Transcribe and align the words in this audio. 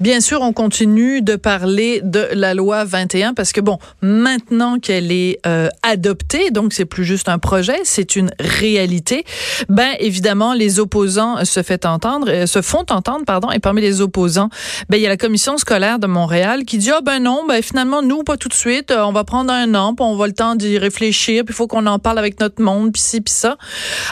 Bien 0.00 0.20
sûr, 0.20 0.40
on 0.42 0.52
continue 0.52 1.22
de 1.22 1.36
parler 1.36 2.00
de 2.02 2.28
la 2.32 2.54
loi 2.54 2.84
21 2.84 3.34
parce 3.34 3.52
que 3.52 3.60
bon, 3.60 3.78
maintenant 4.02 4.78
qu'elle 4.78 5.12
est 5.12 5.38
euh, 5.46 5.68
adoptée, 5.82 6.50
donc 6.50 6.72
c'est 6.72 6.84
plus 6.84 7.04
juste 7.04 7.28
un 7.28 7.38
projet, 7.38 7.78
c'est 7.84 8.16
une 8.16 8.30
réalité. 8.38 9.24
Ben 9.68 9.94
évidemment, 9.98 10.54
les 10.54 10.80
opposants 10.80 11.44
se 11.44 11.60
euh, 11.60 12.62
font 12.62 12.84
entendre, 12.90 13.24
pardon, 13.24 13.50
et 13.50 13.58
parmi 13.58 13.80
les 13.80 14.00
opposants, 14.00 14.50
ben 14.88 14.96
il 14.96 15.02
y 15.02 15.06
a 15.06 15.08
la 15.08 15.16
commission 15.16 15.58
scolaire 15.58 15.98
de 15.98 16.06
Montréal 16.06 16.64
qui 16.64 16.78
dit 16.78 16.90
ah 16.90 17.00
ben 17.02 17.20
non, 17.20 17.44
ben 17.46 17.62
finalement 17.62 18.02
nous 18.02 18.22
pas 18.22 18.36
tout 18.36 18.48
de 18.48 18.54
suite, 18.54 18.90
euh, 18.90 19.04
on 19.04 19.12
va 19.12 19.24
prendre 19.24 19.52
un 19.52 19.74
an, 19.74 19.94
puis 19.94 20.04
on 20.04 20.16
va 20.16 20.26
le 20.26 20.32
temps 20.32 20.54
d'y 20.54 20.78
réfléchir, 20.78 21.44
puis 21.44 21.52
il 21.52 21.56
faut 21.56 21.66
qu'on 21.66 21.86
en 21.86 21.98
parle 21.98 22.18
avec 22.18 22.40
notre 22.40 22.62
monde, 22.62 22.92
puis 22.92 23.02
ci 23.02 23.20
puis 23.20 23.32
ça. 23.32 23.56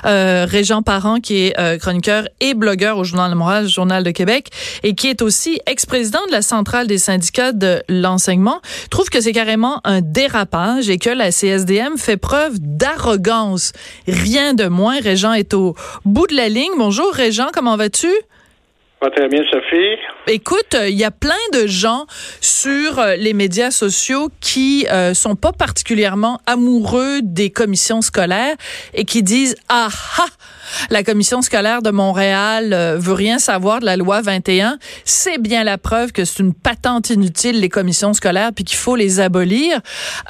Euh, 0.06 0.47
Régent 0.48 0.83
Parent 0.83 1.20
qui 1.20 1.47
est 1.47 1.59
euh, 1.59 1.78
chroniqueur 1.78 2.28
et 2.41 2.55
blogueur 2.55 2.98
au 2.98 3.05
journal 3.05 3.30
de 3.30 3.36
Montréal, 3.36 3.69
journal 3.69 4.05
de 4.05 4.11
Québec, 4.11 4.50
et 4.83 4.95
qui 4.95 5.09
est 5.09 5.22
aussi 5.22 5.61
ex-président 5.66 6.24
de 6.27 6.32
la 6.32 6.42
centrale 6.42 6.86
des 6.86 6.98
syndicats 6.98 7.52
de 7.52 7.82
l'enseignement, 7.88 8.60
trouve 8.91 9.09
que 9.09 9.20
c'est 9.20 9.32
carrément 9.32 9.80
un 9.84 10.00
dérapage 10.00 10.91
et 10.91 10.98
que 10.98 11.10
la 11.10 11.30
CSDM 11.30 11.96
fait 11.96 12.16
preuve 12.16 12.55
d'arrogance. 12.60 13.72
Rien 14.06 14.55
de 14.55 14.66
moins. 14.66 15.00
Régent 15.00 15.32
est 15.32 15.55
au 15.55 15.74
bout 16.05 16.27
de 16.27 16.34
la 16.34 16.48
ligne. 16.48 16.72
Bonjour 16.77 17.12
Régent, 17.12 17.48
comment 17.52 17.77
vas-tu? 17.77 18.08
Va 19.00 19.10
très 19.10 19.28
bien, 19.28 19.42
Sophie. 19.50 19.96
Écoute, 20.27 20.74
il 20.88 20.95
y 20.95 21.05
a 21.05 21.10
plein 21.10 21.34
de 21.52 21.66
gens 21.66 22.06
sur 22.41 22.98
euh, 22.98 23.14
les 23.16 23.34
médias 23.34 23.70
sociaux 23.70 24.30
qui 24.41 24.86
euh, 24.91 25.12
sont 25.12 25.36
pas 25.36 25.53
particulièrement 25.53 26.41
amoureux 26.47 27.20
des 27.22 27.50
commissions 27.50 28.00
scolaires 28.00 28.56
et 28.95 29.05
qui 29.05 29.22
disent 29.22 29.55
ah 29.69 29.89
ah 30.19 30.27
la 30.91 31.02
commission 31.02 31.42
scolaire 31.42 31.83
de 31.83 31.91
Montréal 31.91 32.72
euh, 32.72 32.97
veut 32.98 33.12
rien 33.12 33.39
savoir 33.39 33.80
de 33.80 33.84
la 33.84 33.97
loi 33.97 34.20
21. 34.20 34.78
C'est 35.05 35.39
bien 35.39 35.64
la 35.64 35.78
preuve 35.78 36.12
que 36.12 36.25
c'est 36.25 36.42
une 36.42 36.55
patente 36.55 37.11
inutile 37.11 37.61
les 37.61 37.69
commissions 37.69 38.12
scolaires 38.14 38.50
puis 38.55 38.64
qu'il 38.64 38.78
faut 38.78 38.97
les 38.97 39.20
abolir. 39.20 39.80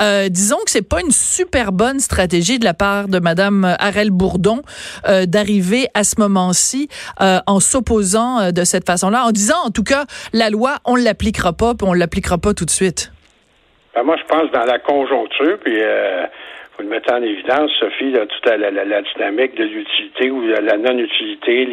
Euh, 0.00 0.28
disons 0.28 0.58
que 0.64 0.70
c'est 0.70 0.82
pas 0.82 1.00
une 1.00 1.12
super 1.12 1.72
bonne 1.72 2.00
stratégie 2.00 2.58
de 2.58 2.64
la 2.64 2.74
part 2.74 3.08
de 3.08 3.18
Madame 3.18 3.76
Harel 3.78 4.10
Bourdon 4.10 4.62
euh, 5.06 5.26
d'arriver 5.26 5.88
à 5.94 6.04
ce 6.04 6.14
moment-ci 6.18 6.88
euh, 7.20 7.40
en 7.46 7.60
s'opposant 7.60 8.40
euh, 8.40 8.50
de 8.50 8.64
cette 8.64 8.86
façon-là, 8.86 9.26
en 9.26 9.32
disant 9.32 9.56
en 9.64 9.70
tout 9.70 9.83
cas 9.84 10.04
la 10.32 10.50
loi 10.50 10.76
on 10.84 10.96
l'appliquera 10.96 11.52
pas 11.52 11.74
puis 11.74 11.86
on 11.88 11.92
l'appliquera 11.92 12.38
pas 12.38 12.54
tout 12.54 12.64
de 12.64 12.70
suite. 12.70 13.12
Ben, 13.94 14.02
moi, 14.02 14.16
je 14.16 14.24
pense 14.24 14.50
dans 14.50 14.64
la 14.64 14.80
conjoncture, 14.80 15.56
puis 15.62 15.76
euh, 15.78 16.26
vous 16.76 16.82
le 16.82 16.90
mettez 16.90 17.12
en 17.12 17.22
évidence, 17.22 17.70
Sophie, 17.78 18.10
là, 18.10 18.26
toute 18.26 18.44
la, 18.46 18.56
la, 18.56 18.70
la, 18.72 18.84
la 18.84 19.02
dynamique 19.02 19.54
de 19.54 19.64
l'utilité 19.64 20.30
ou 20.30 20.44
de 20.44 20.54
la 20.54 20.76
non-utilité, 20.76 21.64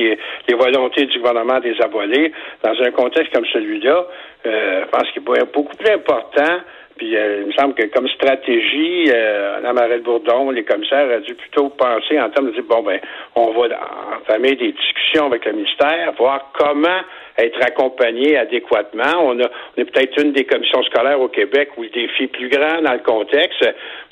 les, 0.48 0.54
volontés 0.54 1.06
du 1.06 1.18
gouvernement 1.18 1.60
des 1.60 1.74
dans 1.74 2.84
un 2.84 2.92
contexte 2.92 3.34
comme 3.34 3.46
celui-là, 3.46 4.06
euh, 4.46 4.84
je 4.84 4.90
pense 4.90 5.10
qu'il 5.12 5.24
est 5.24 5.54
beaucoup 5.54 5.76
plus 5.76 5.92
important 5.92 6.62
puis 7.02 7.18
euh, 7.18 7.42
il 7.42 7.48
me 7.48 7.52
semble 7.54 7.74
que 7.74 7.88
comme 7.88 8.08
stratégie, 8.10 9.06
euh, 9.12 9.60
Mme 9.62 9.78
Arel 9.80 10.02
Bourdon, 10.02 10.52
les 10.52 10.64
commissaires, 10.64 11.08
auraient 11.08 11.22
dû 11.22 11.34
plutôt 11.34 11.70
penser 11.70 12.20
en 12.20 12.30
termes 12.30 12.48
de 12.48 12.52
dire 12.52 12.64
bon 12.70 12.84
ben, 12.84 13.00
on 13.36 13.52
va 13.54 13.70
entamer 14.18 14.56
des 14.56 14.72
discussions 14.72 15.26
avec 15.26 15.46
le 15.46 15.54
ministère, 15.54 16.14
voir 16.20 16.52
comment 16.54 17.02
être 17.44 17.62
accompagné 17.62 18.38
adéquatement. 18.38 19.20
On, 19.24 19.40
a, 19.40 19.46
on 19.46 19.82
est 19.82 19.86
peut-être 19.86 20.22
une 20.22 20.32
des 20.34 20.46
commissions 20.46 20.84
scolaires 20.84 21.20
au 21.20 21.28
Québec 21.28 21.70
où 21.78 21.84
le 21.84 21.90
défi 21.90 22.24
est 22.24 22.28
plus 22.28 22.50
grand 22.50 22.82
dans 22.82 22.94
le 22.94 23.00
contexte. 23.00 23.64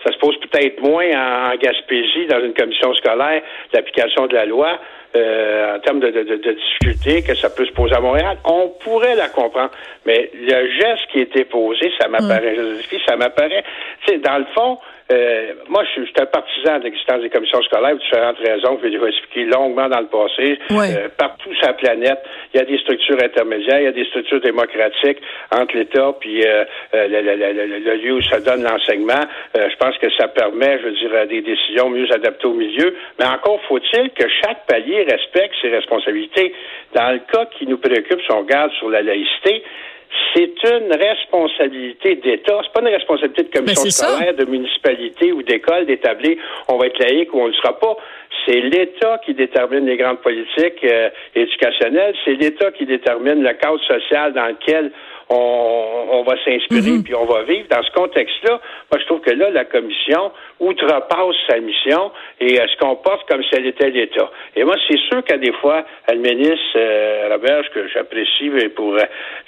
Ça 0.04 0.12
se 0.12 0.18
pose 0.18 0.38
peut-être 0.40 0.82
moins 0.82 1.10
en, 1.12 1.54
en 1.54 1.56
Gaspésie 1.56 2.28
dans 2.28 2.44
une 2.44 2.54
commission 2.54 2.94
scolaire 2.96 3.42
l'application 3.74 4.28
de 4.28 4.36
la 4.36 4.46
loi. 4.46 4.80
Euh, 5.16 5.76
en 5.76 5.80
termes 5.80 6.00
de, 6.02 6.12
de, 6.12 6.22
de, 6.22 6.36
de, 6.36 6.52
difficulté 6.52 7.24
que 7.24 7.34
ça 7.34 7.50
peut 7.50 7.66
se 7.66 7.72
poser 7.72 7.96
à 7.96 8.00
Montréal, 8.00 8.38
on 8.46 8.70
pourrait 8.80 9.16
la 9.16 9.28
comprendre. 9.30 9.72
Mais 10.06 10.30
le 10.36 10.70
geste 10.70 11.08
qui 11.12 11.18
a 11.18 11.22
été 11.24 11.46
posé, 11.46 11.92
ça 12.00 12.08
m'apparaît, 12.08 12.56
Joséphine, 12.56 13.00
ça 13.08 13.16
m'apparaît, 13.16 13.64
dans 14.24 14.38
le 14.38 14.46
fond, 14.54 14.78
euh, 15.12 15.54
moi, 15.68 15.84
je 15.86 16.04
suis 16.04 16.14
un 16.20 16.26
partisan 16.28 16.78
de 16.80 16.84
l'existence 16.84 17.22
des 17.22 17.30
commissions 17.30 17.62
scolaires 17.64 17.92
pour 17.92 18.00
différentes 18.00 18.38
raisons 18.38 18.78
que 18.78 18.92
je 18.92 18.98
vais 18.98 19.10
expliquer 19.10 19.46
longuement 19.46 19.90
dans 19.90 20.02
le 20.02 20.08
passé. 20.08 20.60
Ouais. 20.70 20.96
Euh, 20.96 21.10
partout 21.18 21.54
sur 21.56 21.68
la 21.68 21.74
planète, 21.74 22.20
il 22.54 22.58
y 22.58 22.62
a 22.62 22.66
des 22.66 22.78
structures 22.78 23.18
intermédiaires, 23.24 23.80
il 23.80 23.86
y 23.86 23.88
a 23.88 23.92
des 23.92 24.06
structures 24.06 24.40
démocratiques 24.42 25.18
entre 25.52 25.76
l'État 25.76 26.14
puis 26.20 26.46
euh, 26.46 26.64
le, 26.94 27.08
le, 27.08 27.36
le, 27.36 27.80
le, 27.80 27.96
lieu 27.96 28.14
où 28.14 28.22
ça 28.22 28.40
donne 28.40 28.64
l'enseignement. 28.64 29.26
je 29.56 29.76
pense 29.78 29.98
que 29.98 30.12
ça 30.12 30.28
permet, 30.28 30.78
je 30.80 30.86
veux 30.86 30.92
dire, 30.92 31.28
des 31.28 31.42
décisions 31.42 31.90
mieux 31.90 32.12
adaptées 32.14 32.48
au 32.48 32.54
milieu. 32.54 32.96
Mais 33.18 33.26
encore 33.26 33.60
faut-il 33.68 34.12
que 34.12 34.28
chaque 34.44 34.66
palier 34.68 35.08
respecte 35.10 35.56
ses 35.62 35.70
responsabilités. 35.70 36.54
Dans 36.94 37.12
le 37.12 37.20
cas 37.32 37.46
qui 37.58 37.66
nous 37.66 37.78
préoccupe, 37.78 38.22
si 38.22 38.32
on 38.32 38.40
regarde 38.40 38.72
sur 38.74 38.90
la 38.90 39.02
laïcité, 39.02 39.64
c'est 40.34 40.54
une 40.64 40.92
responsabilité 40.94 42.16
d'État. 42.16 42.60
C'est 42.64 42.74
pas 42.74 42.82
une 42.82 42.96
responsabilité 42.96 43.44
de 43.44 43.50
commission 43.50 43.90
scolaire, 43.90 44.34
de 44.36 44.46
municipalité 44.46 45.32
ou 45.32 45.44
d'école 45.44 45.86
d'établir 45.86 46.38
on 46.68 46.78
va 46.78 46.88
être 46.88 47.00
laïque 47.00 47.34
ou 47.34 47.40
on 47.42 47.48
ne 47.48 47.54
sera 47.54 47.78
pas. 47.80 47.96
C'est 48.46 48.62
l'État 48.62 49.20
qui 49.26 49.34
détermine 49.34 49.86
les 49.86 49.98
grandes 49.98 50.22
politiques 50.22 50.84
euh, 50.84 51.10
éducationnelles. 51.36 52.16
C'est 52.26 52.34
l'État 52.36 52.72
qui 52.72 52.86
détermine 52.86 53.44
le 53.44 53.54
cadre 53.54 53.80
social 53.86 54.34
dans 54.34 54.48
lequel 54.48 54.92
on, 55.30 56.06
on 56.12 56.24
va 56.24 56.36
s'inspirer 56.44 56.92
Mhm. 56.92 57.04
puis 57.04 57.14
on 57.16 57.26
va 57.26 57.44
vivre. 57.44 57.68
Dans 57.70 57.84
ce 57.84 57.92
contexte-là, 57.92 58.60
moi 58.92 59.00
je 59.00 59.06
trouve 59.06 59.22
que 59.22 59.32
là, 59.32 59.50
la 59.52 59.66
commission 59.66 60.32
outrepasse 60.60 61.36
sa 61.50 61.58
mission 61.60 62.12
et 62.40 62.60
euh, 62.60 62.68
se 62.68 62.78
comporte 62.78 63.28
comme 63.30 63.44
si 63.44 63.50
elle 63.56 63.68
était 63.68 63.90
l'État. 63.90 64.30
Et 64.56 64.64
moi, 64.64 64.76
c'est 64.88 64.98
sûr 65.10 65.24
qu'à 65.24 65.38
des 65.38 65.54
fois, 65.54 65.84
elle 66.08 66.20
ministre 66.20 66.58
euh, 66.76 67.30
Roberge, 67.32 67.68
que 67.74 67.88
j'apprécie 67.90 68.50
pour 68.76 68.94
euh, 68.96 69.02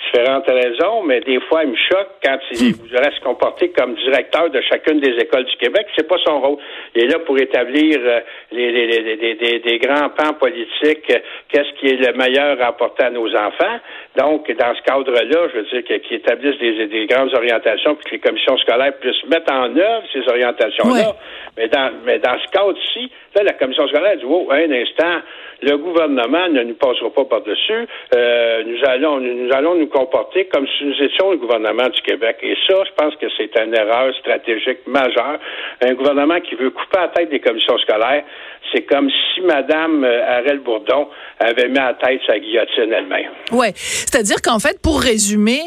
différentes 0.06 0.48
raisons, 0.48 1.04
mais 1.04 1.20
des 1.22 1.40
fois, 1.42 1.64
elle 1.64 1.70
me 1.70 1.76
choque 1.76 2.10
quand 2.24 2.38
il 2.52 2.74
voudrait 2.76 3.12
se 3.16 3.22
comporter 3.22 3.70
comme 3.72 3.96
directeur 3.96 4.50
de 4.50 4.62
chacune 4.62 5.00
des 5.00 5.14
écoles 5.22 5.46
du 5.46 5.56
Québec. 5.58 5.88
C'est 5.98 6.08
pas 6.08 6.18
son 6.26 6.40
rôle. 6.40 6.58
Il 6.96 7.04
est 7.04 7.08
là 7.08 7.20
pour 7.20 7.38
établir 7.38 7.98
euh, 8.00 8.20
les, 8.52 8.72
les, 8.72 8.88
les, 8.88 9.16
les- 9.16 9.60
des, 9.60 9.78
grands 9.80 10.10
pans 10.10 10.34
politiques, 10.34 11.10
euh, 11.12 11.20
qu'est-ce 11.50 11.72
qui 11.80 11.88
est 11.88 11.98
le 11.98 12.14
meilleur 12.14 12.62
à 12.62 12.68
apporter 12.68 13.04
à 13.04 13.10
nos 13.10 13.28
enfants. 13.36 13.80
Donc, 14.18 14.50
dans 14.52 14.76
ce 14.76 14.82
cadre-là, 14.84 15.48
je 15.54 15.60
veux 15.60 15.66
dire 15.82 15.84
qu'ils 16.02 16.18
établissent 16.18 16.60
des, 16.60 16.88
des 16.88 17.06
grandes 17.08 17.34
orientations, 17.34 17.96
puis 17.96 18.06
que 18.06 18.12
les 18.16 18.20
commissions 18.20 18.58
scolaires 18.60 18.94
puissent 19.00 19.24
mettre 19.30 19.52
en 19.54 19.76
œuvre 19.76 20.04
ces 20.14 20.28
orientations-là. 20.28 21.01
Mais 21.58 21.68
dans, 21.68 21.92
mais 22.06 22.20
dans 22.20 22.38
ce 22.40 22.50
cadre-ci, 22.52 23.12
là, 23.36 23.44
la 23.44 23.54
commission 23.54 23.88
scolaire 23.88 24.16
dit, 24.18 24.26
oh, 24.26 24.48
un 24.52 24.72
instant, 24.72 25.22
le 25.62 25.78
gouvernement 25.78 26.48
ne 26.50 26.64
nous 26.64 26.76
passera 26.76 27.10
pas 27.12 27.26
par-dessus. 27.26 27.88
Euh, 28.16 28.64
nous 28.66 28.80
allons, 28.88 29.20
nous, 29.20 29.46
nous 29.46 29.54
allons 29.54 29.76
nous 29.76 29.88
comporter 29.88 30.46
comme 30.46 30.66
si 30.66 30.86
nous 30.86 31.04
étions 31.04 31.32
le 31.32 31.38
gouvernement 31.38 31.90
du 31.90 32.02
Québec. 32.02 32.38
Et 32.42 32.56
ça, 32.68 32.84
je 32.86 32.92
pense 32.96 33.16
que 33.18 33.28
c'est 33.38 33.52
une 33.60 33.76
erreur 33.76 34.14
stratégique 34.20 34.80
majeure. 34.88 35.40
Un 35.82 35.94
gouvernement 35.94 36.40
qui 36.40 36.56
veut 36.56 36.72
couper 36.72 36.98
la 36.98 37.10
tête 37.10 37.30
des 37.30 37.40
commissions 37.40 37.78
scolaires, 37.80 38.24
c'est 38.74 38.84
comme 38.84 39.10
si 39.10 39.42
Madame 39.42 40.04
euh, 40.04 40.24
Harel 40.26 40.60
Bourdon 40.60 41.08
avait 41.40 41.68
mis 41.68 41.78
à 41.78 41.88
la 41.88 41.94
tête 41.94 42.22
sa 42.26 42.40
guillotine 42.40 42.94
elle-même. 42.94 43.32
Ouais, 43.52 43.72
c'est-à-dire 43.76 44.42
qu'en 44.42 44.60
fait, 44.60 44.80
pour 44.82 45.02
résumer, 45.02 45.62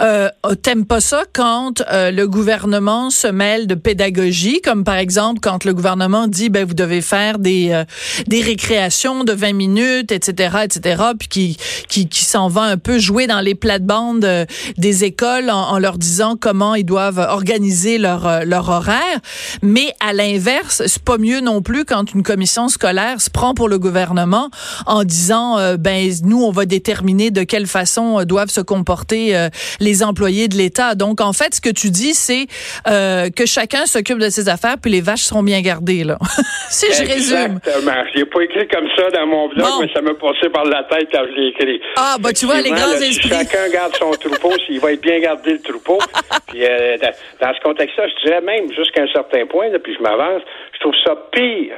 euh, 0.00 0.28
t'aimes 0.62 0.86
pas 0.86 1.00
ça 1.00 1.22
quand 1.34 1.80
euh, 1.92 2.10
le 2.10 2.26
gouvernement 2.26 3.10
se 3.10 3.28
mêle 3.28 3.66
de 3.66 3.74
pédagogie, 3.74 4.60
comme 4.60 4.79
par 4.84 4.96
exemple 4.96 5.40
quand 5.40 5.64
le 5.64 5.74
gouvernement 5.74 6.26
dit 6.26 6.48
ben 6.48 6.64
vous 6.64 6.74
devez 6.74 7.00
faire 7.00 7.38
des 7.38 7.70
euh, 7.70 7.84
des 8.26 8.42
récréations 8.42 9.24
de 9.24 9.32
20 9.32 9.52
minutes, 9.52 10.12
etc., 10.12 10.58
etc., 10.64 11.02
puis 11.18 11.28
qui 11.28 12.06
qui, 12.08 12.24
s'en 12.24 12.48
va 12.48 12.62
un 12.62 12.76
peu 12.76 12.98
jouer 12.98 13.26
dans 13.26 13.40
les 13.40 13.54
plates-bandes 13.54 14.24
euh, 14.24 14.44
des 14.76 15.04
écoles 15.04 15.50
en, 15.50 15.78
leur 15.78 15.98
disant 15.98 16.36
comment 16.38 16.74
ils 16.74 16.84
doivent 16.84 17.18
organiser 17.18 17.98
leur 17.98 18.26
euh, 18.26 18.40
leur 18.44 18.68
horaire. 18.68 19.20
Mais 19.62 19.92
à 20.00 20.12
l'inverse, 20.12 20.82
c'est 20.86 21.02
pas 21.02 21.18
mieux 21.18 21.40
non 21.40 21.62
plus 21.62 21.84
quand 21.84 22.12
une 22.12 22.22
commission 22.22 22.68
scolaire 22.68 23.20
se 23.20 23.30
prend 23.30 23.54
pour 23.54 23.68
le 23.68 23.78
gouvernement 23.78 24.50
en 24.86 25.04
disant 25.04 25.56
ben 25.76 26.12
nous 26.24 26.42
on 26.42 26.50
va 26.50 26.66
déterminer 26.66 27.30
de 27.30 27.42
quelle 27.42 27.66
façon 27.66 28.24
doivent 28.24 28.50
se 28.50 28.60
comporter 28.60 29.48
les 29.80 30.02
employés 30.02 30.48
de 30.48 30.56
l'État. 30.56 30.94
Donc 30.94 31.20
en 31.20 31.32
fait 31.32 31.54
ce 31.54 31.60
que 31.60 31.70
tu 31.70 31.90
dis 31.90 32.14
c'est 32.14 32.46
que 32.84 33.46
chacun 33.46 33.86
s'occupe 33.86 34.18
de 34.18 34.28
ses 34.28 34.48
affaires 34.48 34.69
puis 34.76 34.90
les 34.90 35.00
vaches 35.00 35.22
seront 35.22 35.42
bien 35.42 35.60
gardées 35.60 36.04
là. 36.04 36.18
si 36.70 36.86
je 36.92 37.00
résume. 37.06 37.58
Exactement. 37.64 38.04
Je 38.12 38.18
l'ai 38.18 38.24
pas 38.26 38.40
écrit 38.42 38.68
comme 38.68 38.86
ça 38.96 39.10
dans 39.10 39.26
mon 39.26 39.48
blog, 39.48 39.66
Bon. 39.66 39.80
mais 39.82 39.88
ça 39.92 40.00
m'a 40.02 40.14
passé 40.14 40.48
par 40.52 40.64
la 40.64 40.84
tête 40.84 41.08
quand 41.12 41.24
je 41.30 41.32
l'ai 41.40 41.48
écrit. 41.48 41.80
Ah, 41.96 42.16
bah, 42.20 42.32
tu 42.32 42.46
vois, 42.46 42.60
les 42.60 42.70
grands 42.70 42.86
là, 42.92 42.96
si 42.96 43.10
esprits. 43.10 43.28
chacun 43.28 43.68
garde 43.70 43.94
son 43.96 44.10
troupeau, 44.12 44.52
s'il 44.66 44.80
va 44.80 44.92
être 44.92 45.00
bien 45.02 45.18
gardé 45.20 45.52
le 45.52 45.60
troupeau. 45.60 45.98
puis 46.48 46.64
euh, 46.64 46.96
dans, 46.98 47.10
dans 47.46 47.54
ce 47.54 47.60
contexte-là, 47.60 48.06
je 48.08 48.26
dirais 48.26 48.40
même 48.40 48.72
jusqu'à 48.72 49.02
un 49.02 49.08
certain 49.12 49.46
point, 49.46 49.68
là, 49.68 49.78
puis 49.78 49.94
je 49.96 50.02
m'avance, 50.02 50.42
je 50.74 50.80
trouve 50.80 50.94
ça 51.04 51.14
pire 51.32 51.76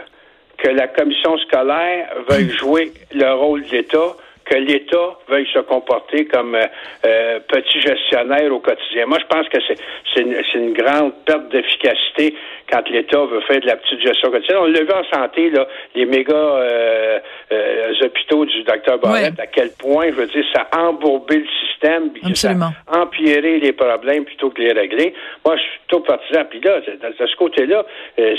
que 0.58 0.68
la 0.68 0.86
commission 0.88 1.36
scolaire 1.38 2.08
veuille 2.28 2.50
jouer 2.58 2.92
le 3.12 3.32
rôle 3.34 3.62
de 3.64 3.70
l'État 3.70 4.16
que 4.44 4.56
l'État 4.56 5.18
veuille 5.28 5.48
se 5.52 5.60
comporter 5.60 6.26
comme 6.26 6.54
euh, 6.56 7.40
petit 7.48 7.80
gestionnaire 7.80 8.52
au 8.52 8.60
quotidien. 8.60 9.06
Moi, 9.06 9.18
je 9.20 9.26
pense 9.26 9.48
que 9.48 9.58
c'est 9.68 10.20
une, 10.20 10.36
une 10.54 10.72
grande 10.72 11.12
perte 11.24 11.48
d'efficacité 11.48 12.34
quand 12.70 12.88
l'État 12.88 13.24
veut 13.24 13.40
faire 13.42 13.60
de 13.60 13.66
la 13.66 13.76
petite 13.76 14.00
gestion 14.00 14.30
quotidienne. 14.30 14.58
On 14.62 14.66
l'a 14.66 14.80
vu 14.80 14.92
en 14.92 15.04
santé, 15.14 15.50
là, 15.50 15.66
les 15.94 16.06
méga 16.06 16.34
euh, 16.34 17.18
euh, 17.52 17.92
hôpitaux 18.02 18.44
du 18.46 18.62
docteur 18.62 18.98
Barrett, 18.98 19.38
à 19.38 19.46
quel 19.46 19.70
point, 19.78 20.06
je 20.06 20.14
veux 20.14 20.26
dire, 20.26 20.44
ça 20.54 20.68
a 20.72 20.82
embourbé 20.84 21.38
le 21.38 21.46
système, 21.46 21.71
puis 22.14 22.36
ça 22.36 22.52
a 22.86 22.98
empiré 22.98 23.58
les 23.58 23.72
problèmes 23.72 24.24
plutôt 24.24 24.50
que 24.50 24.60
les 24.60 24.72
régler. 24.72 25.14
Moi, 25.44 25.56
je 25.56 25.62
suis 25.62 25.78
plutôt 25.86 26.00
partisan. 26.00 26.44
Puis 26.48 26.60
là, 26.60 26.80
de, 26.80 27.26
ce 27.26 27.36
côté-là, 27.36 27.84
euh, 28.18 28.34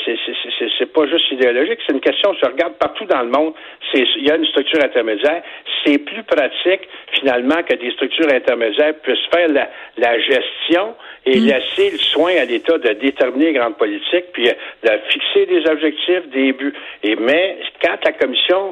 c'est 0.78 0.94
pas 0.94 1.07
juste 1.07 1.31
idéologique, 1.31 1.80
c'est 1.86 1.94
une 1.94 2.01
question, 2.01 2.34
je 2.42 2.45
regarde 2.45 2.74
partout 2.74 3.06
dans 3.06 3.22
le 3.22 3.30
monde, 3.30 3.54
il 3.94 4.25
y 4.25 4.31
a 4.31 4.36
une 4.36 4.45
structure 4.45 4.84
intermédiaire. 4.84 5.44
C'est 5.86 5.98
plus 5.98 6.24
pratique, 6.24 6.88
finalement, 7.19 7.62
que 7.63 7.75
des 7.75 7.92
structures 7.92 8.31
intermédiaires 8.31 8.94
puissent 9.01 9.28
faire 9.34 9.50
la, 9.50 9.69
la 9.98 10.19
gestion 10.19 10.95
et 11.25 11.40
mm. 11.40 11.45
laisser 11.45 11.92
le 11.92 11.98
soin 11.98 12.31
à 12.38 12.45
l'État 12.45 12.78
de 12.78 12.90
déterminer 12.94 13.45
les 13.45 13.54
grandes 13.54 13.78
politiques, 13.78 14.25
puis 14.34 14.50
euh, 14.50 14.54
de 14.84 15.00
fixer 15.10 15.45
des 15.45 15.66
objectifs, 15.69 16.28
des 16.31 16.54
buts. 16.54 16.74
Et 17.04 17.16
mais 17.16 17.57
quand 17.81 17.98
la 18.04 18.12
commission, 18.13 18.69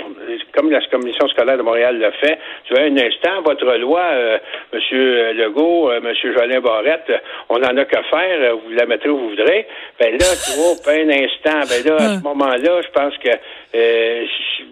comme 0.54 0.72
la 0.72 0.82
commission 0.88 1.28
scolaire 1.30 1.58
de 1.58 1.64
Montréal 1.64 2.00
l'a 2.00 2.12
fait, 2.14 2.40
tu 2.66 2.74
vois, 2.74 2.84
un 2.84 2.98
instant, 2.98 3.42
votre 3.44 3.66
loi, 3.78 4.02
euh, 4.02 4.38
Monsieur 4.74 5.34
Legault, 5.34 5.92
euh, 5.92 6.02
Monsieur 6.02 6.34
Jolin 6.34 6.62
Barrette, 6.62 7.12
on 7.50 7.58
en 7.58 7.78
a 7.78 7.86
qu'à 7.86 8.04
faire, 8.04 8.56
vous 8.58 8.72
la 8.72 8.86
mettrez 8.86 9.10
où 9.10 9.18
vous 9.18 9.30
voudrez. 9.30 9.68
Ben 10.00 10.12
là, 10.12 10.26
tu 10.46 10.52
vois, 10.58 10.76
pas 10.84 10.94
un 10.94 11.10
instant, 11.10 11.62
ben 11.70 11.84
là, 11.86 11.96
à 11.96 12.18
ce 12.18 12.24
moment-là, 12.24 12.82
je 12.82 12.90
pense 12.90 13.18
que 13.18 13.30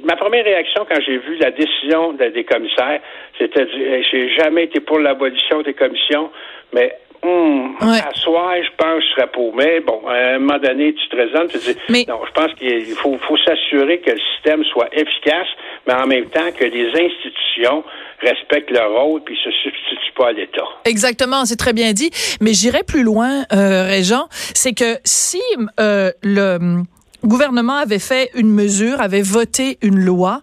ma 0.06 0.16
première 0.16 0.46
réaction 0.46 0.86
quand 0.90 1.00
j'ai 1.06 1.18
vu 1.18 1.38
la 1.38 1.52
décision 1.52 2.14
des 2.14 2.44
commissaires, 2.44 3.02
c'était 3.38 3.68
j'ai 4.12 4.30
jamais 4.36 4.66
été 4.66 4.80
pour 4.80 5.00
l'abolition 5.00 5.62
des 5.62 5.74
commissions, 5.74 6.30
mais 6.74 6.98
Hum, 7.22 7.76
À 7.82 8.14
soir, 8.16 8.54
je 8.64 8.70
pense 8.78 8.96
que 9.00 9.02
je 9.02 9.16
serais 9.16 9.28
pour. 9.32 9.56
Mais 9.56 9.82
bon, 9.82 10.02
à 10.08 10.36
un 10.36 10.40
moment 10.40 10.58
donné, 10.60 10.94
tu 10.94 11.10
te 11.10 11.16
raisonnes, 11.16 11.48
tu 11.50 11.60
te 11.60 11.72
dis, 11.72 11.78
mais... 11.90 12.06
non, 12.08 12.20
je 12.26 12.32
pense 12.32 12.54
qu'il 12.54 12.86
faut, 12.96 13.18
faut 13.28 13.38
s'assurer 13.38 14.00
que 14.00 14.12
le 14.12 14.20
système 14.36 14.64
soit 14.66 14.88
efficace, 14.94 15.48
mais 15.88 15.94
en 15.94 16.08
même 16.08 16.26
temps 16.30 16.52
que 16.58 16.64
les 16.64 16.88
institutions 16.88 17.84
respectent 18.22 18.72
leur 18.72 18.92
rôle 18.92 19.22
puis 19.24 19.38
se 19.44 19.52
substituent 19.52 20.14
pas 20.18 20.30
à 20.30 20.32
l'État. 20.32 20.64
Exactement, 20.86 21.46
c'est 21.46 21.56
très 21.58 21.74
bien 21.74 21.94
dit. 21.94 22.10
Mais 22.42 22.54
j'irai 22.54 22.84
plus 22.84 23.04
loin, 23.04 23.44
euh, 23.54 23.86
Régent, 23.86 24.28
c'est 24.32 24.74
que 24.74 24.98
si 25.04 25.42
euh, 25.80 26.12
le 26.24 26.84
gouvernement 27.28 27.78
avait 27.78 28.00
fait 28.00 28.32
une 28.34 28.52
mesure, 28.52 29.02
avait 29.02 29.22
voté 29.22 29.78
une 29.82 30.00
loi 30.00 30.42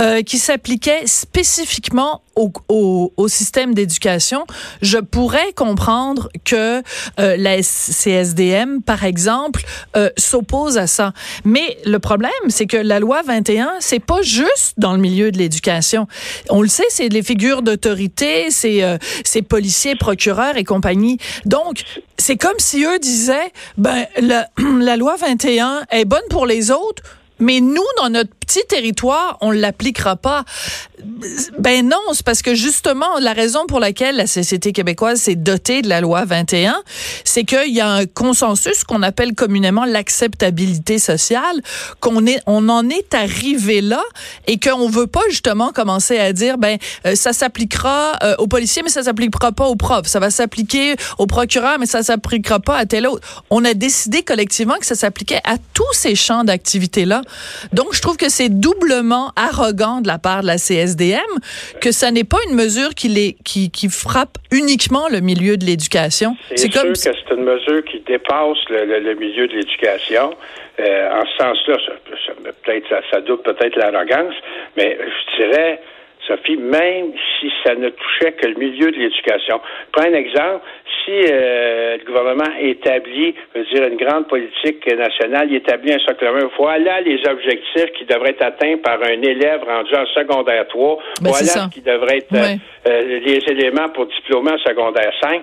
euh, 0.00 0.22
qui 0.22 0.38
s'appliquait 0.38 1.06
spécifiquement 1.06 2.22
au, 2.36 2.52
au, 2.68 3.12
au 3.16 3.28
système 3.28 3.74
d'éducation, 3.74 4.46
je 4.82 4.98
pourrais 4.98 5.52
comprendre 5.54 6.28
que 6.44 6.82
euh, 7.18 7.36
la 7.36 7.62
CSDM, 7.62 8.82
par 8.82 9.04
exemple, 9.04 9.64
euh, 9.96 10.10
s'oppose 10.16 10.76
à 10.76 10.86
ça. 10.86 11.12
Mais 11.44 11.78
le 11.86 11.98
problème, 11.98 12.30
c'est 12.48 12.66
que 12.66 12.76
la 12.76 13.00
loi 13.00 13.22
21, 13.22 13.76
c'est 13.80 14.00
pas 14.00 14.22
juste 14.22 14.74
dans 14.76 14.92
le 14.92 14.98
milieu 14.98 15.32
de 15.32 15.38
l'éducation. 15.38 16.06
On 16.50 16.60
le 16.60 16.68
sait, 16.68 16.84
c'est 16.90 17.08
les 17.08 17.22
figures 17.22 17.62
d'autorité, 17.62 18.50
c'est 18.50 18.84
euh, 18.84 18.98
policiers, 19.48 19.96
procureurs 19.96 20.56
et 20.56 20.64
compagnie. 20.64 21.18
Donc, 21.46 21.82
c'est 22.18 22.36
comme 22.36 22.58
si 22.58 22.84
eux 22.84 22.98
disaient, 22.98 23.52
ben 23.76 24.06
la, 24.18 24.48
la 24.80 24.96
loi 24.96 25.16
21 25.16 25.82
est 25.90 26.04
bonne 26.04 26.26
pour 26.30 26.46
les 26.46 26.70
autres, 26.70 27.02
mais 27.38 27.60
nous, 27.60 27.84
dans 27.98 28.08
notre 28.10 28.30
petit 28.34 28.64
territoire, 28.68 29.36
on 29.40 29.50
l'appliquera 29.50 30.16
pas. 30.16 30.44
Ben 31.58 31.86
non, 31.86 31.98
c'est 32.12 32.24
parce 32.24 32.42
que 32.42 32.54
justement, 32.54 33.18
la 33.20 33.32
raison 33.32 33.66
pour 33.66 33.80
laquelle 33.80 34.16
la 34.16 34.26
société 34.26 34.72
québécoise 34.72 35.20
s'est 35.20 35.34
dotée 35.34 35.82
de 35.82 35.88
la 35.88 36.00
loi 36.00 36.24
21, 36.24 36.82
c'est 37.24 37.44
qu'il 37.44 37.74
y 37.74 37.80
a 37.80 37.88
un 37.88 38.06
consensus 38.06 38.84
qu'on 38.84 39.02
appelle 39.02 39.34
communément 39.34 39.84
l'acceptabilité 39.84 40.98
sociale, 40.98 41.60
qu'on 42.00 42.26
est, 42.26 42.40
on 42.46 42.68
en 42.68 42.88
est 42.88 43.14
arrivé 43.14 43.80
là 43.80 44.02
et 44.46 44.58
qu'on 44.58 44.88
veut 44.88 45.06
pas 45.06 45.22
justement 45.28 45.72
commencer 45.72 46.18
à 46.18 46.32
dire, 46.32 46.58
ben, 46.58 46.78
euh, 47.06 47.14
ça 47.14 47.32
s'appliquera 47.32 48.12
euh, 48.22 48.34
aux 48.38 48.46
policiers, 48.46 48.82
mais 48.82 48.90
ça 48.90 49.02
s'appliquera 49.02 49.52
pas 49.52 49.66
aux 49.66 49.76
profs. 49.76 50.06
Ça 50.06 50.20
va 50.20 50.30
s'appliquer 50.30 50.96
aux 51.18 51.26
procureurs, 51.26 51.78
mais 51.78 51.86
ça 51.86 52.02
s'appliquera 52.02 52.60
pas 52.60 52.76
à 52.76 52.86
tel 52.86 53.06
autre. 53.06 53.44
On 53.50 53.64
a 53.64 53.74
décidé 53.74 54.22
collectivement 54.22 54.76
que 54.78 54.86
ça 54.86 54.94
s'appliquait 54.94 55.40
à 55.44 55.56
tous 55.74 55.92
ces 55.92 56.14
champs 56.14 56.44
d'activité-là. 56.44 57.22
Donc, 57.72 57.94
je 57.94 58.00
trouve 58.00 58.16
que 58.16 58.28
c'est 58.28 58.48
doublement 58.48 59.32
arrogant 59.36 60.00
de 60.00 60.08
la 60.08 60.18
part 60.18 60.42
de 60.42 60.46
la 60.46 60.56
CSDM 60.56 61.20
que 61.80 61.92
ça 61.92 62.10
n'est 62.10 62.24
pas 62.24 62.38
une 62.48 62.56
mesure 62.56 62.94
qui, 62.94 63.08
les, 63.08 63.36
qui, 63.44 63.70
qui 63.70 63.88
frappe 63.88 64.38
uniquement 64.50 65.08
le 65.10 65.20
milieu 65.20 65.56
de 65.56 65.64
l'éducation. 65.64 66.36
C'est 66.54 66.72
comme 66.72 66.92
que 66.92 66.94
c'est 66.94 67.14
une 67.30 67.44
mesure 67.44 67.84
qui 67.84 68.00
dépasse 68.00 68.58
le, 68.70 69.14
milieu 69.14 69.48
de 69.48 69.54
l'éducation. 69.54 70.34
Euh, 70.78 71.10
en 71.10 71.24
ce 71.24 71.36
sens-là, 71.38 71.78
ça, 71.86 72.32
peut-être 72.64 72.88
ça, 72.88 73.00
ça 73.10 73.20
doute 73.20 73.42
peut-être 73.42 73.76
l'arrogance, 73.76 74.34
mais 74.76 74.98
je 75.00 75.36
dirais 75.42 75.80
Sophie, 76.26 76.56
même 76.56 77.12
si 77.38 77.50
ça 77.64 77.74
ne 77.74 77.88
touchait 77.90 78.32
que 78.32 78.46
le 78.46 78.54
milieu 78.54 78.90
de 78.90 78.96
l'éducation. 78.96 79.60
Prends 79.92 80.06
un 80.06 80.14
exemple. 80.14 80.64
Si 81.04 81.12
euh, 81.12 81.98
le 81.98 82.04
gouvernement 82.04 82.52
établit, 82.60 83.34
je 83.54 83.60
veux 83.60 83.66
dire, 83.66 83.86
une 83.86 83.96
grande 83.96 84.26
politique 84.26 84.84
nationale, 84.86 85.48
il 85.50 85.56
établit 85.56 85.92
un 85.92 85.98
socle 86.00 86.26
voilà 86.58 87.00
les 87.00 87.20
objectifs 87.28 87.92
qui 87.96 88.04
devraient 88.06 88.30
être 88.30 88.42
atteints 88.42 88.76
par 88.78 89.00
un 89.02 89.22
élève 89.22 89.62
rendu 89.62 89.94
en 89.94 90.06
secondaire 90.06 90.66
3, 90.68 90.98
ben, 91.22 91.30
voilà 91.30 91.46
ce 91.46 91.68
qui 91.70 91.80
devrait 91.80 92.18
être 92.18 92.34
euh, 92.34 93.20
les 93.24 93.38
éléments 93.48 93.88
pour 93.90 94.06
diplômer 94.06 94.52
en 94.52 94.58
secondaire 94.58 95.12
5 95.22 95.42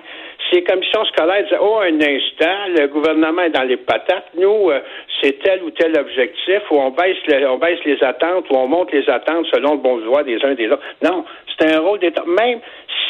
les 0.54 0.62
commissions 0.62 1.04
scolaires 1.06 1.44
disent 1.44 1.58
Oh, 1.60 1.80
un 1.82 1.96
instant, 1.96 2.68
le 2.68 2.86
gouvernement 2.86 3.42
est 3.42 3.50
dans 3.50 3.62
les 3.62 3.76
patates, 3.76 4.30
nous, 4.36 4.70
euh, 4.70 4.80
c'est 5.20 5.38
tel 5.42 5.62
ou 5.62 5.70
tel 5.70 5.98
objectif, 5.98 6.62
ou 6.70 6.76
on 6.76 6.90
baisse, 6.90 7.16
on 7.48 7.58
baisse 7.58 7.80
les 7.84 8.02
attentes, 8.02 8.46
ou 8.50 8.56
on 8.56 8.68
monte 8.68 8.92
les 8.92 9.08
attentes 9.10 9.46
selon 9.52 9.72
le 9.72 9.78
bon 9.78 9.96
vouloir 9.96 10.24
des 10.24 10.42
uns 10.44 10.52
et 10.52 10.54
des 10.54 10.68
autres. 10.68 10.82
Non, 11.02 11.24
c'est 11.58 11.74
un 11.74 11.80
rôle 11.80 11.98
d'État. 11.98 12.24
Même 12.26 12.60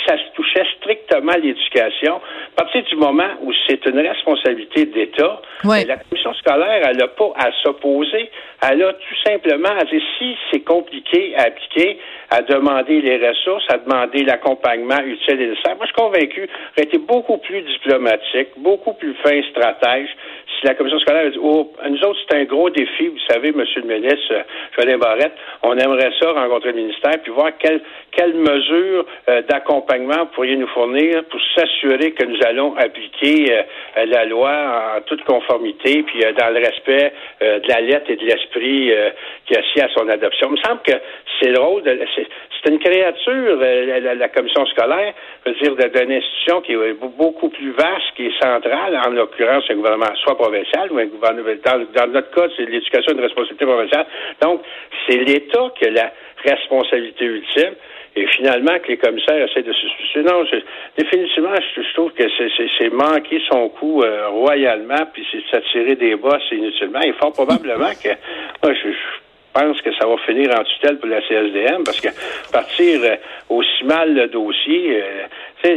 ça 0.06 0.16
touchait 0.34 0.64
strictement 0.78 1.32
à 1.32 1.38
l'éducation, 1.38 2.20
à 2.56 2.62
partir 2.62 2.82
du 2.84 2.96
moment 2.96 3.28
où 3.42 3.52
c'est 3.68 3.84
une 3.86 3.98
responsabilité 3.98 4.86
d'État, 4.86 5.40
la 5.64 5.96
commission 5.96 6.34
scolaire, 6.34 6.82
elle 6.88 6.96
n'a 6.96 7.08
pas 7.08 7.32
à 7.36 7.50
s'opposer. 7.62 8.30
Elle 8.66 8.82
a 8.82 8.92
tout 8.92 9.14
simplement 9.26 9.76
à 9.78 9.84
dire 9.84 10.02
si 10.18 10.36
c'est 10.50 10.60
compliqué 10.60 11.34
à 11.36 11.44
appliquer, 11.44 11.98
à 12.30 12.42
demander 12.42 13.00
les 13.00 13.28
ressources, 13.28 13.64
à 13.68 13.78
demander 13.78 14.24
l'accompagnement 14.24 15.00
utile 15.04 15.40
et 15.40 15.48
nécessaire. 15.48 15.76
Moi, 15.76 15.86
je 15.86 15.92
suis 15.92 15.94
convaincu, 15.94 16.48
aurait 16.76 16.86
été 16.86 16.98
beaucoup 16.98 17.38
plus 17.38 17.62
diplomatique, 17.62 18.48
beaucoup 18.56 18.94
plus 18.94 19.14
fin 19.22 19.40
stratège 19.50 20.08
si 20.58 20.66
la 20.66 20.74
commission 20.74 20.98
scolaire 21.00 21.26
a 21.26 21.30
dit, 21.30 21.38
oh, 21.42 21.72
nous 21.88 22.02
autres, 22.04 22.18
c'est 22.28 22.36
un 22.36 22.44
gros 22.44 22.70
défi, 22.70 23.08
vous 23.08 23.18
savez, 23.28 23.52
Monsieur 23.52 23.82
le 23.82 23.88
ministre, 23.88 24.32
euh, 24.32 24.42
Jolin 24.78 24.98
Barrette, 24.98 25.34
on 25.62 25.76
aimerait 25.76 26.12
ça 26.20 26.32
rencontrer 26.32 26.72
le 26.72 26.82
ministère, 26.82 27.14
puis 27.22 27.32
voir 27.32 27.50
quelles 27.58 27.80
quelle 28.12 28.34
mesures 28.34 29.06
euh, 29.28 29.42
d'accompagnement 29.42 29.93
pourriez 30.34 30.56
nous 30.56 30.66
fournir 30.68 31.24
pour 31.24 31.40
s'assurer 31.54 32.12
que 32.12 32.24
nous 32.24 32.38
allons 32.46 32.76
appliquer 32.76 33.52
euh, 33.52 34.06
la 34.06 34.24
loi 34.24 34.96
en 34.96 35.00
toute 35.02 35.24
conformité, 35.24 36.02
puis 36.02 36.20
dans 36.38 36.50
le 36.50 36.60
respect 36.60 37.12
de 37.40 37.68
la 37.68 37.80
lettre 37.80 38.10
et 38.10 38.16
de 38.16 38.24
l'esprit 38.24 38.92
qui 39.46 39.56
assis 39.56 39.80
à 39.80 39.88
son 39.96 40.08
adoption. 40.08 40.48
Il 40.50 40.52
me 40.52 40.56
semble 40.56 40.80
que 40.82 40.94
c'est 41.40 41.50
le 41.50 41.60
rôle 41.60 41.82
de 41.82 41.98
c'est 42.64 42.70
une 42.70 42.78
créature, 42.78 43.58
la, 43.58 44.28
commission 44.28 44.64
scolaire, 44.66 45.12
je 45.44 45.50
veux 45.50 45.76
dire, 45.76 45.90
d'une 45.90 46.12
institution 46.12 46.62
qui 46.62 46.72
est 46.72 46.94
beaucoup 46.94 47.50
plus 47.50 47.72
vaste, 47.72 48.14
qui 48.16 48.26
est 48.26 48.42
centrale, 48.42 48.98
en 49.06 49.10
l'occurrence 49.10 49.64
un 49.68 49.74
gouvernement 49.74 50.14
soit 50.22 50.36
provincial 50.36 50.90
ou 50.90 50.98
un 50.98 51.06
gouvernement 51.06 51.50
dans, 51.64 51.84
dans 51.94 52.12
notre 52.12 52.30
cas, 52.30 52.48
c'est 52.56 52.64
l'éducation 52.64 53.14
de 53.14 53.22
responsabilité 53.22 53.66
provinciale. 53.66 54.06
Donc, 54.40 54.62
c'est 55.06 55.18
l'État 55.18 55.72
qui 55.78 55.86
a 55.86 55.90
la 55.90 56.12
responsabilité 56.42 57.24
ultime. 57.24 57.74
Et 58.16 58.26
finalement, 58.28 58.78
que 58.78 58.88
les 58.88 58.96
commissaires 58.96 59.48
essaient 59.48 59.62
de 59.62 59.72
se. 59.72 60.18
Non, 60.20 60.44
définitivement, 60.96 61.54
je, 61.76 61.94
trouve 61.94 62.12
que 62.12 62.24
c'est 62.78 62.92
manquer 62.92 63.40
son 63.50 63.68
coup 63.70 64.02
euh, 64.02 64.28
royalement, 64.28 65.04
puis 65.12 65.26
c'est 65.32 65.42
s'attirer 65.50 65.96
des 65.96 66.14
bosses 66.14 66.50
inutilement. 66.52 67.00
Et 67.00 67.12
fort 67.14 67.32
probablement 67.32 67.90
que 68.02 68.10
moi, 68.62 68.72
je, 68.72 68.90
pense 69.54 69.80
que 69.82 69.94
ça 69.94 70.06
va 70.06 70.16
finir 70.18 70.50
en 70.50 70.64
tutelle 70.64 70.98
pour 70.98 71.08
la 71.08 71.20
CSDM, 71.22 71.84
parce 71.84 72.00
que 72.00 72.08
partir 72.52 73.00
euh, 73.04 73.16
aussi 73.48 73.84
mal 73.84 74.12
le 74.14 74.26
dossier, 74.26 75.02
euh, 75.02 75.70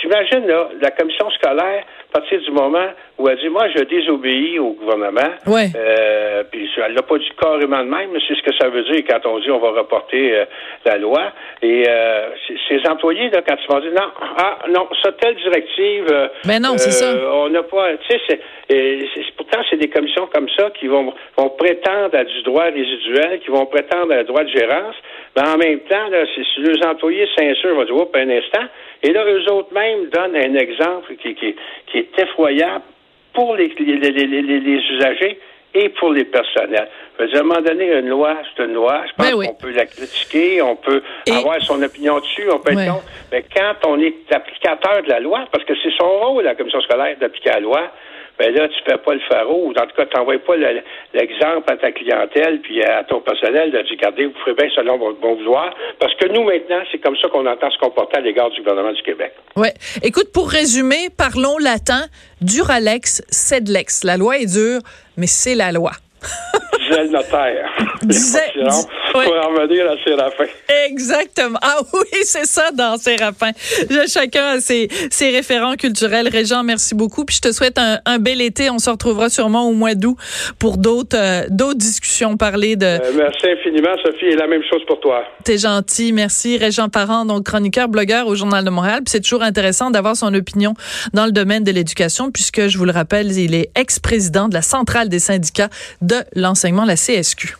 j'imagine, 0.00 0.46
la 0.80 0.90
commission 0.92 1.28
scolaire 1.30 1.84
à 2.08 2.20
partir 2.20 2.40
du 2.40 2.50
moment 2.52 2.88
où 3.22 3.28
elle 3.28 3.38
dit, 3.38 3.48
moi, 3.48 3.68
je 3.74 3.84
désobéis 3.84 4.58
au 4.58 4.72
gouvernement, 4.72 5.30
Ouais. 5.46 5.68
euh, 5.76 6.42
puis 6.50 6.68
elle 6.84 6.94
l'a 6.94 7.02
pas 7.02 7.18
dit 7.18 7.30
carrément 7.40 7.78
de 7.84 7.88
même, 7.88 8.10
mais 8.12 8.18
c'est 8.26 8.34
ce 8.34 8.42
que 8.42 8.54
ça 8.60 8.68
veut 8.68 8.82
dire 8.82 9.02
quand 9.08 9.24
on 9.26 9.38
dit 9.38 9.50
on 9.50 9.58
va 9.60 9.70
reporter 9.70 10.34
euh, 10.34 10.44
la 10.84 10.98
loi. 10.98 11.32
Et 11.62 11.84
euh, 11.88 12.30
ces 12.68 12.80
employés, 12.90 13.30
là, 13.30 13.40
quand 13.46 13.54
ils 13.62 13.72
vont 13.72 13.80
dire, 13.80 13.92
non, 13.92 14.08
ah, 14.38 14.58
non, 14.70 14.88
ça, 15.02 15.12
telle 15.12 15.36
directive... 15.36 16.06
euh, 16.10 16.28
Ben 16.44 16.60
non, 16.60 16.76
c'est 16.76 16.90
ça. 16.90 17.14
On 17.32 17.48
n'a 17.48 17.62
pas... 17.62 17.96
Tu 18.08 18.18
sais, 18.26 18.40
pourtant, 19.36 19.60
c'est 19.70 19.76
des 19.76 19.88
commissions 19.88 20.26
comme 20.34 20.48
ça 20.56 20.70
qui 20.70 20.88
vont, 20.88 21.12
vont 21.36 21.50
prétendre 21.50 22.16
à 22.16 22.24
du 22.24 22.42
droit 22.42 22.64
résiduel, 22.64 23.38
qui 23.44 23.50
vont 23.50 23.66
prétendre 23.66 24.12
à 24.12 24.16
un 24.18 24.24
droit 24.24 24.42
de 24.42 24.48
gérance, 24.50 24.96
mais 25.36 25.42
en 25.42 25.56
même 25.58 25.80
temps, 25.80 26.08
là, 26.10 26.24
si 26.34 26.42
les 26.60 26.84
employés 26.84 27.28
s'insurent, 27.38 27.74
vont 27.76 27.84
dire, 27.84 27.96
Oups, 27.96 28.10
un 28.18 28.30
instant, 28.30 28.64
et 29.02 29.12
là, 29.12 29.24
eux 29.26 29.52
autres 29.52 29.72
même 29.72 30.06
donnent 30.10 30.36
un 30.36 30.54
exemple 30.54 31.14
qui, 31.22 31.34
qui, 31.34 31.54
qui 31.86 31.98
est 31.98 32.18
effroyable 32.18 32.82
pour 33.34 33.56
les, 33.56 33.68
les, 33.78 33.96
les, 33.96 34.26
les- 34.26 34.82
usagers 34.94 35.38
et 35.74 35.88
pour 35.90 36.12
les 36.12 36.24
personnels. 36.24 36.88
Je 37.18 37.22
veux 37.24 37.28
dire, 37.30 37.38
à 37.38 37.40
un 37.40 37.44
moment 37.44 37.60
donné, 37.62 37.92
une 37.98 38.08
loi, 38.08 38.36
c'est 38.56 38.62
une 38.64 38.74
loi. 38.74 39.04
Je 39.08 39.12
pense 39.14 39.30
Ben 39.30 39.34
oui. 39.36 39.46
qu'on 39.46 39.54
peut 39.54 39.70
la 39.70 39.86
critiquer, 39.86 40.60
on 40.60 40.76
peut 40.76 41.02
Et- 41.26 41.32
avoir 41.32 41.60
son 41.62 41.82
opinion 41.82 42.18
dessus, 42.18 42.44
on 42.50 42.58
peut 42.58 42.72
être 42.72 42.78
Ouais. 42.78 42.86
contre. 42.88 43.04
Mais 43.32 43.44
quand 43.54 43.74
on 43.88 43.98
est 44.00 44.14
applicateur 44.34 45.02
de 45.02 45.08
la 45.08 45.20
loi, 45.20 45.46
parce 45.50 45.64
que 45.64 45.72
c'est 45.82 45.92
son 45.98 46.08
rôle, 46.08 46.44
la 46.44 46.54
commission 46.54 46.80
scolaire, 46.82 47.16
d'appliquer 47.18 47.50
la 47.50 47.60
loi, 47.60 47.90
ben 48.38 48.54
là, 48.54 48.68
tu 48.68 48.74
fais 48.90 48.98
pas 48.98 49.14
le 49.14 49.20
pharaon, 49.28 49.66
ou 49.66 49.70
en 49.70 49.86
tout 49.86 49.94
cas, 49.96 50.06
tu 50.06 50.16
n'envoies 50.16 50.38
pas 50.38 50.56
le- 50.56 50.80
l'exemple 51.14 51.70
à 51.70 51.76
ta 51.76 51.92
clientèle 51.92 52.60
puis 52.62 52.82
à 52.82 53.04
ton 53.04 53.20
personnel 53.20 53.70
de 53.70 53.78
dire, 53.82 53.90
regardez, 53.92 54.26
vous 54.26 54.34
ferez 54.44 54.54
bien 54.54 54.68
selon 54.74 54.98
votre 54.98 55.20
bon 55.20 55.34
vouloir. 55.36 55.72
Parce 56.00 56.14
que 56.16 56.28
nous, 56.28 56.42
maintenant, 56.44 56.80
c'est 56.90 56.98
comme 56.98 57.16
ça 57.16 57.28
qu'on 57.28 57.46
entend 57.46 57.70
se 57.70 57.78
comporter 57.78 58.18
à 58.18 58.20
l'égard 58.20 58.50
du 58.50 58.60
gouvernement 58.60 58.92
du 58.92 59.02
Québec. 59.02 59.32
Ouais. 59.56 59.74
Écoute, 60.02 60.32
pour 60.32 60.50
résumer, 60.50 61.08
parlons 61.16 61.58
latin. 61.58 62.06
Duralex, 62.40 63.22
sed 63.30 63.68
lex. 63.68 64.02
La 64.04 64.16
loi 64.16 64.38
est 64.38 64.46
dure, 64.52 64.80
mais 65.16 65.26
c'est 65.26 65.54
la 65.54 65.72
loi. 65.72 65.92
Disait 66.88 67.04
le 67.04 67.08
notaire. 67.10 67.70
Disait- 68.02 68.52
Pour 69.12 69.36
en 69.36 69.48
revenir 69.48 69.90
à 69.90 69.96
Séraphin. 70.04 70.44
Exactement. 70.86 71.58
Ah 71.62 71.78
oui, 71.92 72.00
c'est 72.22 72.46
ça 72.46 72.70
dans 72.72 72.96
Séraphin. 72.96 73.50
Chacun 74.08 74.44
a 74.56 74.60
ses, 74.60 74.88
ses 75.10 75.30
référents 75.30 75.74
culturels. 75.74 76.28
Régent, 76.28 76.62
merci 76.62 76.94
beaucoup. 76.94 77.24
Puis 77.24 77.36
je 77.36 77.48
te 77.48 77.52
souhaite 77.52 77.78
un, 77.78 77.98
un 78.06 78.18
bel 78.18 78.40
été. 78.40 78.70
On 78.70 78.78
se 78.78 78.90
retrouvera 78.90 79.28
sûrement 79.28 79.68
au 79.68 79.72
mois 79.72 79.94
d'août 79.94 80.16
pour 80.58 80.76
d'autres 80.78 81.16
euh, 81.16 81.46
d'autres 81.50 81.78
discussions. 81.78 82.36
Parler 82.36 82.76
de 82.76 82.86
Euh, 82.86 83.12
merci 83.16 83.46
infiniment, 83.46 83.96
Sophie, 84.04 84.26
et 84.26 84.36
la 84.36 84.46
même 84.46 84.62
chose 84.70 84.82
pour 84.86 85.00
toi. 85.00 85.24
T'es 85.44 85.58
gentil, 85.58 86.12
merci. 86.12 86.56
Régent 86.58 86.88
Parent, 86.88 87.24
donc 87.24 87.44
chroniqueur, 87.44 87.88
blogueur 87.88 88.26
au 88.26 88.34
Journal 88.34 88.64
de 88.64 88.70
Montréal. 88.70 89.00
Puis 89.04 89.10
c'est 89.12 89.20
toujours 89.20 89.42
intéressant 89.42 89.90
d'avoir 89.90 90.16
son 90.16 90.32
opinion 90.34 90.74
dans 91.12 91.26
le 91.26 91.32
domaine 91.32 91.64
de 91.64 91.70
l'éducation, 91.70 92.30
puisque 92.30 92.68
je 92.68 92.78
vous 92.78 92.84
le 92.84 92.92
rappelle, 92.92 93.32
il 93.32 93.54
est 93.54 93.70
ex-président 93.76 94.48
de 94.48 94.54
la 94.54 94.62
centrale 94.62 95.08
des 95.08 95.18
syndicats 95.18 95.68
de 96.00 96.16
l'enseignement, 96.34 96.84
la 96.84 96.96
CSQ. 96.96 97.56